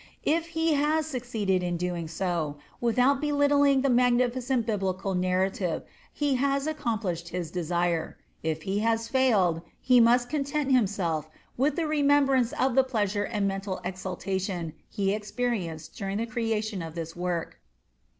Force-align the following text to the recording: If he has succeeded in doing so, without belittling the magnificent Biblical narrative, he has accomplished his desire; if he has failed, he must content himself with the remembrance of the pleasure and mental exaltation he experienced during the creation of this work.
If 0.25 0.47
he 0.57 0.73
has 0.73 1.05
succeeded 1.05 1.61
in 1.61 1.77
doing 1.77 2.07
so, 2.07 2.57
without 2.79 3.21
belittling 3.21 3.81
the 3.81 3.89
magnificent 3.91 4.65
Biblical 4.65 5.13
narrative, 5.13 5.83
he 6.11 6.37
has 6.37 6.65
accomplished 6.65 7.29
his 7.29 7.51
desire; 7.51 8.17
if 8.41 8.63
he 8.63 8.79
has 8.79 9.07
failed, 9.07 9.61
he 9.79 9.99
must 9.99 10.27
content 10.27 10.71
himself 10.71 11.29
with 11.55 11.75
the 11.75 11.85
remembrance 11.85 12.51
of 12.53 12.73
the 12.73 12.83
pleasure 12.83 13.25
and 13.25 13.47
mental 13.47 13.79
exaltation 13.83 14.73
he 14.89 15.13
experienced 15.13 15.95
during 15.95 16.17
the 16.17 16.25
creation 16.25 16.81
of 16.81 16.95
this 16.95 17.15
work. 17.15 17.59